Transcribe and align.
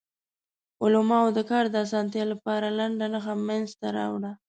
علماوو 0.83 1.35
د 1.37 1.39
کار 1.51 1.65
د 1.71 1.75
اسانتیا 1.85 2.23
لپاره 2.33 2.67
لنډه 2.79 3.07
نښه 3.13 3.33
منځ 3.47 3.67
ته 3.79 3.87
راوړه. 3.97 4.31